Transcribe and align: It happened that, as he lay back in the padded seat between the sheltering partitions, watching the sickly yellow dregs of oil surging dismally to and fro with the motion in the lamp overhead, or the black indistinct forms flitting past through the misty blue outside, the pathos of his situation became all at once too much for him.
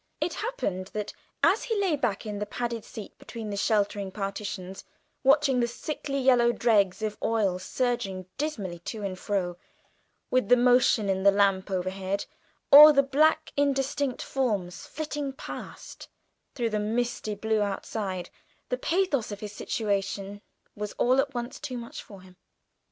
It 0.19 0.33
happened 0.33 0.87
that, 0.93 1.13
as 1.43 1.65
he 1.65 1.79
lay 1.79 1.95
back 1.95 2.25
in 2.25 2.39
the 2.39 2.47
padded 2.47 2.83
seat 2.83 3.15
between 3.19 3.51
the 3.51 3.55
sheltering 3.55 4.09
partitions, 4.09 4.83
watching 5.23 5.59
the 5.59 5.67
sickly 5.67 6.17
yellow 6.17 6.51
dregs 6.51 7.03
of 7.03 7.19
oil 7.21 7.59
surging 7.59 8.25
dismally 8.39 8.79
to 8.79 9.03
and 9.03 9.19
fro 9.19 9.57
with 10.31 10.49
the 10.49 10.57
motion 10.57 11.07
in 11.07 11.21
the 11.21 11.29
lamp 11.29 11.69
overhead, 11.69 12.25
or 12.71 12.91
the 12.91 13.03
black 13.03 13.53
indistinct 13.55 14.23
forms 14.23 14.87
flitting 14.87 15.33
past 15.33 16.07
through 16.55 16.71
the 16.71 16.79
misty 16.79 17.35
blue 17.35 17.61
outside, 17.61 18.31
the 18.69 18.77
pathos 18.79 19.31
of 19.31 19.41
his 19.41 19.53
situation 19.53 20.41
became 20.75 20.95
all 20.97 21.19
at 21.19 21.35
once 21.35 21.59
too 21.59 21.77
much 21.77 22.01
for 22.01 22.21
him. 22.23 22.37